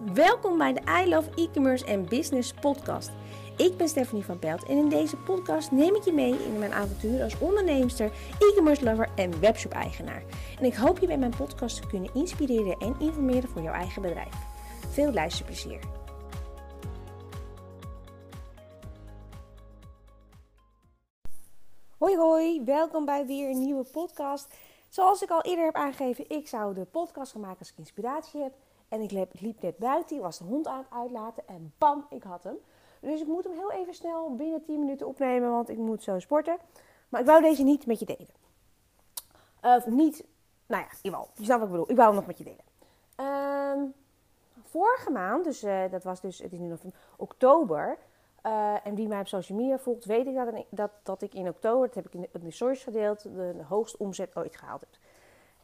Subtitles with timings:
[0.00, 3.10] Welkom bij de I Love E-commerce en Business podcast.
[3.56, 6.72] Ik ben Stephanie van Pelt en in deze podcast neem ik je mee in mijn
[6.72, 10.22] avontuur als onderneemster, e-commerce lover en webshop eigenaar.
[10.58, 14.02] En ik hoop je met mijn podcast te kunnen inspireren en informeren voor jouw eigen
[14.02, 14.34] bedrijf.
[14.90, 15.80] Veel luisterplezier.
[21.98, 24.54] Hoi hoi, welkom bij weer een nieuwe podcast.
[24.88, 28.42] Zoals ik al eerder heb aangegeven, ik zou de podcast gaan maken als ik inspiratie
[28.42, 28.52] heb.
[28.88, 29.10] En ik
[29.40, 32.56] liep net buiten, ik was de hond aan het uitlaten en bam, ik had hem.
[33.00, 36.18] Dus ik moet hem heel even snel binnen 10 minuten opnemen, want ik moet zo
[36.18, 36.56] sporten.
[37.08, 38.34] Maar ik wou deze niet met je delen.
[39.62, 40.24] Of niet,
[40.66, 41.90] nou ja, jawel, je snapt wat ik bedoel.
[41.90, 42.64] Ik wou hem nog met je delen.
[43.16, 43.84] Ehm,
[44.62, 46.80] vorige maand, dus uh, dat was dus, het is nu nog
[47.16, 47.98] oktober.
[48.46, 51.48] Uh, en wie mij op social media volgt, weet ik dat, dat, dat ik in
[51.48, 54.90] oktober, dat heb ik in de, in gedeeld, de, de hoogste omzet ooit gehaald heb.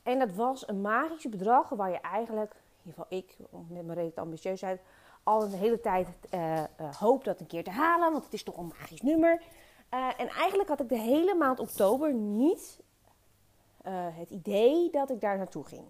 [0.03, 2.55] En dat was een magisch bedrag waar je eigenlijk
[2.85, 4.81] in ieder geval ik, met mijn redelijk ambitieusheid,
[5.23, 6.63] al een hele tijd uh,
[6.99, 9.43] hoop dat een keer te halen, want het is toch een magisch nummer.
[9.95, 12.81] Uh, en eigenlijk had ik de hele maand oktober niet
[14.15, 15.85] het idee dat ik daar naartoe ging.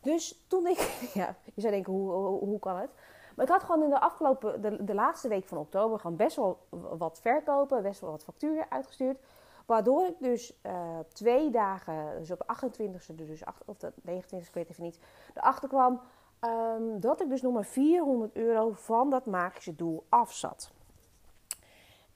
[0.00, 0.78] Dus toen ik,
[1.14, 2.90] ja, je zou denken, hoe, hoe, hoe kan het?
[3.36, 6.36] Maar ik had gewoon in de afgelopen, de, de laatste week van oktober, gewoon best
[6.36, 9.18] wel wat verkopen, best wel wat facturen uitgestuurd.
[9.66, 14.70] Waardoor ik dus uh, twee dagen, dus op 28e, dus of de 29e, ik weet
[14.70, 14.98] even niet,
[15.34, 16.00] erachter kwam
[16.40, 20.70] um, dat ik dus nog maar 400 euro van dat magische doel afzat.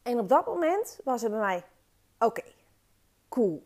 [0.03, 1.65] En op dat moment was het bij mij,
[2.19, 2.43] oké,
[3.29, 3.63] cool.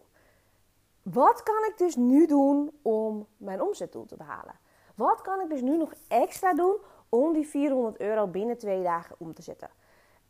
[1.02, 4.58] Wat kan ik dus nu doen om mijn omzetdoel te behalen?
[4.94, 6.76] Wat kan ik dus nu nog extra doen
[7.08, 9.70] om die 400 euro binnen twee dagen om te zetten?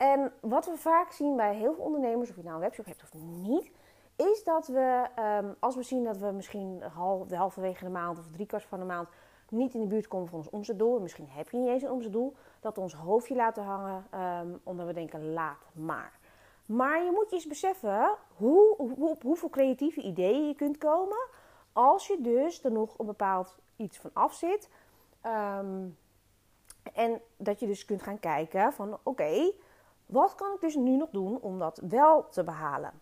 [0.01, 3.03] En wat we vaak zien bij heel veel ondernemers, of je nou een webshop hebt
[3.03, 3.71] of niet,
[4.17, 5.07] is dat we,
[5.43, 8.65] um, als we zien dat we misschien half, de halverwege de maand of drie kwart
[8.65, 9.09] van de maand
[9.49, 11.91] niet in de buurt komen van ons omzetdoel, en misschien heb je niet eens een
[11.91, 16.19] omzetdoel, dat we ons hoofdje laten hangen um, omdat we denken laat maar.
[16.67, 21.29] Maar je moet je eens beseffen hoe, hoe, op hoeveel creatieve ideeën je kunt komen
[21.73, 24.69] als je dus er nog een bepaald iets van af zit.
[25.27, 25.97] Um,
[26.93, 29.53] en dat je dus kunt gaan kijken van oké,
[30.11, 32.93] wat kan ik dus nu nog doen om dat wel te behalen?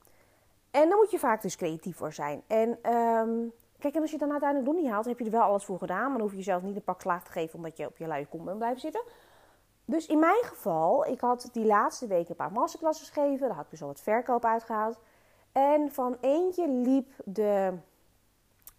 [0.71, 2.43] En dan moet je vaak dus creatief voor zijn.
[2.47, 5.43] En um, kijk, en als je dan uiteindelijk nog niet haalt, heb je er wel
[5.43, 6.03] alles voor gedaan.
[6.03, 8.07] Maar dan hoef je jezelf niet een pak slaag te geven omdat je op je
[8.07, 9.03] luie kom bent blijven zitten.
[9.85, 13.47] Dus in mijn geval, ik had die laatste week een paar masterclasses gegeven.
[13.47, 14.99] Daar had ik dus al wat verkoop uitgehaald.
[15.53, 17.75] En van eentje liep de,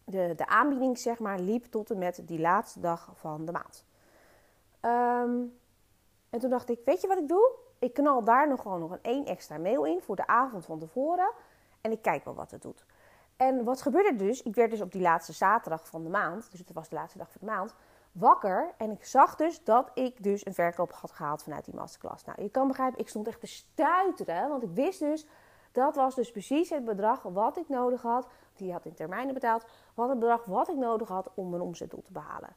[0.04, 3.86] de, de aanbieding, zeg maar, liep tot en met die laatste dag van de maand.
[4.82, 5.58] Um,
[6.30, 7.52] en toen dacht ik, weet je wat ik doe?
[7.80, 10.80] Ik knal daar nog gewoon nog een één extra mail in voor de avond van
[10.80, 11.32] tevoren.
[11.82, 12.86] En ik kijk wel wat het doet.
[13.38, 14.42] En wat gebeurde dus?
[14.42, 17.18] Ik werd dus op die laatste zaterdag van de maand, dus het was de laatste
[17.18, 17.76] dag van de maand,
[18.12, 18.74] wakker.
[18.78, 22.26] En ik zag dus dat ik dus een verkoop had gehaald vanuit die masterclass.
[22.26, 24.50] Nou, je kan begrijpen, ik stond echt te stuiteren.
[24.50, 25.26] Want ik wist dus,
[25.72, 28.28] dat was dus precies het bedrag wat ik nodig had.
[28.54, 29.66] Die had in termijnen betaald.
[29.94, 32.50] Wat het bedrag wat ik nodig had om mijn omzetdoel te behalen.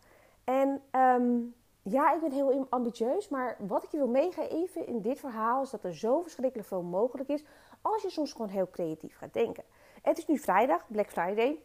[0.45, 5.19] En um, ja, ik ben heel ambitieus, maar wat ik je wil meegeven in dit
[5.19, 7.45] verhaal is dat er zo verschrikkelijk veel mogelijk is
[7.81, 9.65] als je soms gewoon heel creatief gaat denken.
[10.03, 11.59] Het is nu vrijdag, Black Friday.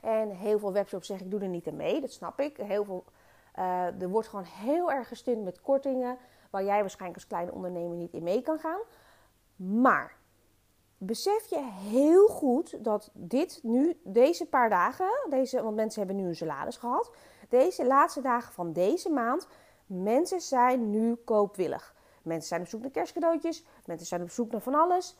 [0.00, 2.56] En heel veel webshops zeggen ik doe er niet aan mee, dat snap ik.
[2.56, 3.04] Heel veel,
[3.58, 6.18] uh, er wordt gewoon heel erg gestund met kortingen,
[6.50, 8.80] waar jij waarschijnlijk als kleine ondernemer niet in mee kan gaan.
[9.56, 10.16] Maar
[10.98, 16.28] besef je heel goed dat dit nu, deze paar dagen, deze, want mensen hebben nu
[16.28, 17.10] een salaris gehad
[17.48, 19.48] deze laatste dagen van deze maand,
[19.86, 21.94] mensen zijn nu koopwillig.
[22.22, 25.16] Mensen zijn op zoek naar kerstcadeautjes, mensen zijn op zoek naar van alles.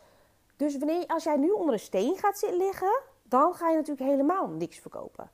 [0.57, 4.11] Dus wanneer, als jij nu onder een steen gaat zitten liggen, dan ga je natuurlijk
[4.11, 5.31] helemaal niks verkopen.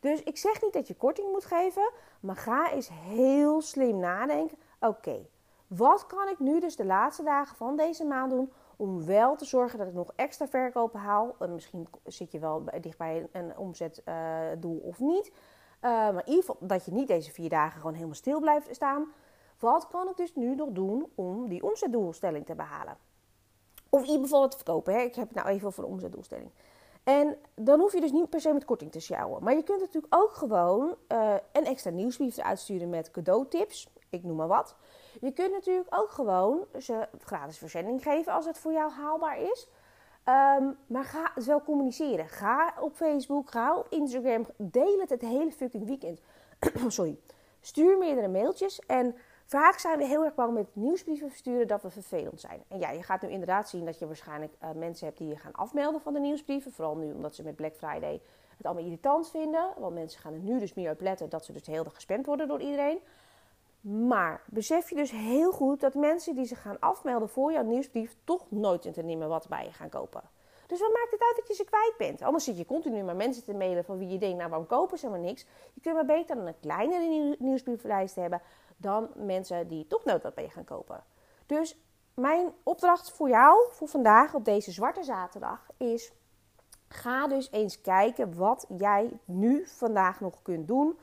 [0.00, 1.90] Dus ik zeg niet dat je korting moet geven,
[2.20, 4.58] maar ga eens heel slim nadenken.
[4.80, 5.26] Oké,
[5.66, 9.44] wat kan ik nu dus de laatste dagen van deze maand doen om wel te
[9.44, 11.36] zorgen dat ik nog extra verkopen haal?
[11.38, 15.32] En misschien zit je wel dicht bij een omzetdoel uh, of niet.
[15.80, 18.74] Uh, maar in ieder geval dat je niet deze vier dagen gewoon helemaal stil blijft
[18.74, 19.12] staan.
[19.58, 22.96] Wat kan ik dus nu nog doen om die omzetdoelstelling te behalen?
[23.88, 24.94] Of ieder geval te verkopen.
[24.94, 25.00] Hè?
[25.00, 26.50] Ik heb nou even over de omzetdoelstelling.
[27.04, 29.42] En dan hoef je dus niet per se met korting te sjouwen.
[29.42, 33.88] Maar je kunt natuurlijk ook gewoon uh, een extra nieuwsbrief uitsturen met cadeautips.
[34.10, 34.76] Ik noem maar wat.
[35.20, 39.68] Je kunt natuurlijk ook gewoon ze gratis verzending geven als het voor jou haalbaar is.
[40.28, 42.28] Um, maar ga het wel communiceren.
[42.28, 44.46] Ga op Facebook, ga op Instagram.
[44.56, 46.20] Deel het hele fucking weekend.
[46.88, 47.18] Sorry.
[47.60, 48.80] Stuur meerdere mailtjes.
[48.86, 49.14] En
[49.44, 52.62] vaak zijn we heel erg bang met nieuwsbrieven versturen dat we vervelend zijn.
[52.68, 55.36] En ja, je gaat nu inderdaad zien dat je waarschijnlijk uh, mensen hebt die je
[55.36, 56.72] gaan afmelden van de nieuwsbrieven.
[56.72, 58.20] Vooral nu omdat ze met Black Friday
[58.56, 59.74] het allemaal irritant vinden.
[59.78, 62.26] Want mensen gaan er nu dus meer op letten dat ze dus heel erg gespamd
[62.26, 62.98] worden door iedereen.
[63.86, 68.16] Maar besef je dus heel goed dat mensen die zich gaan afmelden voor jouw nieuwsbrief
[68.24, 70.22] toch nooit in te nemen wat bij je gaan kopen.
[70.66, 72.22] Dus wat maakt het uit dat je ze kwijt bent?
[72.22, 74.98] Anders zit je continu maar mensen te mailen van wie je denkt, nou waarom kopen
[74.98, 75.46] ze maar niks?
[75.74, 78.40] Je kunt maar beter een kleinere nieuwsbrieflijst hebben
[78.76, 81.04] dan mensen die toch nooit wat bij je gaan kopen.
[81.46, 81.78] Dus
[82.14, 86.12] mijn opdracht voor jou, voor vandaag op deze zwarte zaterdag, is
[86.88, 90.98] ga dus eens kijken wat jij nu vandaag nog kunt doen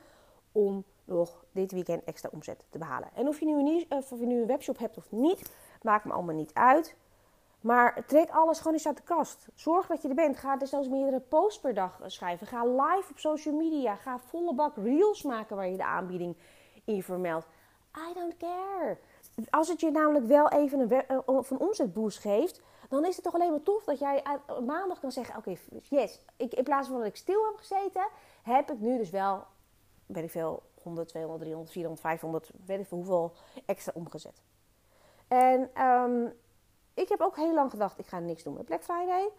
[0.51, 3.09] om nog dit weekend extra omzet te behalen.
[3.15, 5.51] En of je nu een, of je nu een webshop hebt of niet,
[5.81, 6.95] maakt me allemaal niet uit.
[7.61, 9.47] Maar trek alles gewoon eens uit de kast.
[9.55, 10.37] Zorg dat je er bent.
[10.37, 12.47] Ga er zelfs meerdere posts per dag schrijven.
[12.47, 13.95] Ga live op social media.
[13.95, 16.35] Ga volle bak reels maken waar je de aanbieding
[16.85, 17.47] in vermeldt.
[18.09, 18.97] I don't care.
[19.49, 23.33] Als het je namelijk wel even een, eh, een omzetboost geeft, dan is het toch
[23.33, 24.23] alleen maar tof dat jij
[24.65, 28.07] maandag kan zeggen: Oké, yes, ik, in plaats van dat ik stil heb gezeten,
[28.43, 29.43] heb ik nu dus wel,
[30.13, 33.33] weet ik veel, 100, 200, 300, 400, 500, weet ik veel hoeveel
[33.65, 34.41] extra omgezet.
[35.27, 36.33] En um,
[36.93, 39.29] ik heb ook heel lang gedacht, ik ga niks doen met Black Friday.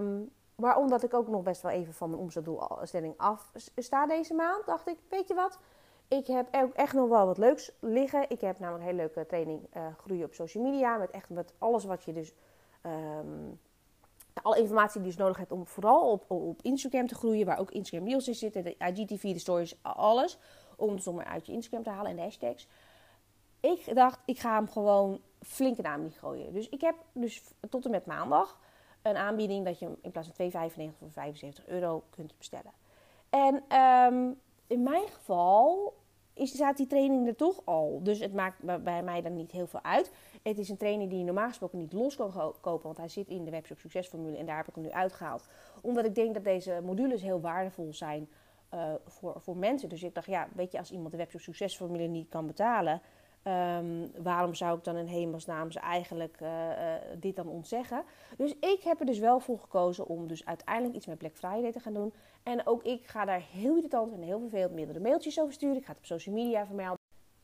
[0.00, 4.34] Um, maar omdat ik ook nog best wel even van mijn omzetdoelstelling af sta deze
[4.34, 5.58] maand, dacht ik, weet je wat?
[6.08, 8.30] Ik heb ook echt nog wel wat leuks liggen.
[8.30, 10.96] Ik heb namelijk een hele leuke training uh, groeien op social media.
[10.96, 12.34] Met echt met alles wat je dus...
[12.86, 13.60] Um,
[14.42, 17.46] alle informatie die je dus nodig hebt om vooral op, op Instagram te groeien.
[17.46, 18.64] Waar ook Instagram Reels in zitten.
[18.64, 20.38] De IGTV, de stories, alles.
[20.76, 22.68] Om het zomaar uit je Instagram te halen en de hashtags.
[23.60, 26.52] Ik dacht, ik ga hem gewoon flinke naam niet gooien.
[26.52, 28.58] Dus ik heb dus tot en met maandag
[29.02, 32.72] een aanbieding dat je hem in plaats van 2,95 voor 75 euro kunt bestellen.
[33.30, 35.94] En um, in mijn geval
[36.34, 38.00] is, staat die training er toch al.
[38.02, 40.12] Dus het maakt bij mij dan niet heel veel uit.
[40.42, 42.84] Het is een training die je normaal gesproken niet los kan kopen.
[42.84, 45.48] Want hij zit in de webshop succesformule en daar heb ik hem nu uitgehaald.
[45.82, 48.28] Omdat ik denk dat deze modules heel waardevol zijn
[48.74, 49.88] uh, voor, voor mensen.
[49.88, 53.00] Dus ik dacht, ja, weet je, als iemand de webshop succesformule niet kan betalen
[53.44, 58.04] Um, waarom zou ik dan in hemelsnaam ze eigenlijk uh, uh, dit dan ontzeggen?
[58.36, 61.72] Dus ik heb er dus wel voor gekozen om dus uiteindelijk iets met Black Friday
[61.72, 62.12] te gaan doen.
[62.42, 65.76] En ook ik ga daar heel irritant en heel vervelend meerdere mailtjes over sturen.
[65.76, 67.00] Ik ga het op social media vermelden.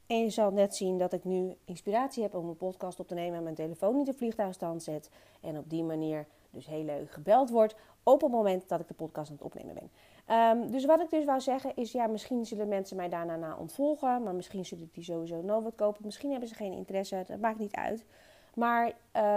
[0.06, 3.14] En je zal net zien dat ik nu inspiratie heb om een podcast op te
[3.14, 5.10] nemen en mijn telefoon niet op vliegtuigstand zet.
[5.40, 8.94] En op die manier dus heel leuk gebeld wordt op het moment dat ik de
[8.94, 9.90] podcast aan het opnemen ben.
[10.30, 13.56] Um, dus wat ik dus wou zeggen is, ja, misschien zullen mensen mij daarna na
[13.56, 16.04] ontvolgen, maar misschien zullen die sowieso nog wat kopen.
[16.04, 18.04] Misschien hebben ze geen interesse, dat maakt niet uit.
[18.54, 18.92] Maar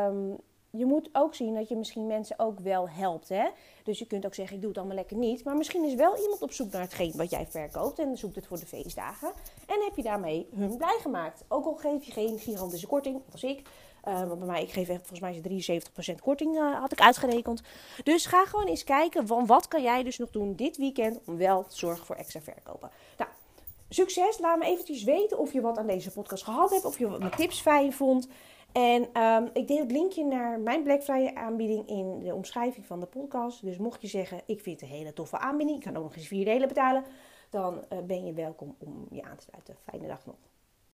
[0.08, 0.38] um,
[0.72, 3.30] je moet ook zien dat je misschien mensen ook wel helpt.
[3.30, 3.48] Hè?
[3.84, 5.44] Dus je kunt ook zeggen, ik doe het allemaal lekker niet.
[5.44, 8.00] Maar misschien is wel iemand op zoek naar hetgeen wat jij verkoopt.
[8.00, 9.34] En zoekt het voor de feestdagen.
[9.68, 11.44] En heb je daarmee hun blij gemaakt.
[11.48, 13.70] Ook al geef je geen gigantische korting, als ik.
[14.07, 15.80] Uh, want bij mij, ik geef echt, volgens mij
[16.15, 17.62] 73% korting, uh, had ik uitgerekend.
[18.03, 21.38] Dus ga gewoon eens kijken van wat kan jij dus nog doen dit weekend om
[21.38, 22.92] wel te zorgen voor extra verkopen.
[23.18, 23.30] Nou,
[23.89, 24.39] succes.
[24.39, 26.86] Laat me eventjes weten of je wat aan deze podcast gehad hebt.
[26.86, 28.27] Of je mijn tips fijn vond.
[28.71, 33.00] En um, ik deel het linkje naar mijn Black Friday aanbieding in de omschrijving van
[33.00, 33.62] de podcast.
[33.62, 35.77] Dus mocht je zeggen, ik vind het een hele toffe aanbieding.
[35.77, 37.04] Ik kan ook nog eens vier delen betalen.
[37.50, 39.75] Dan uh, ben je welkom om je aan te sluiten.
[39.83, 40.50] Fijne dag nog.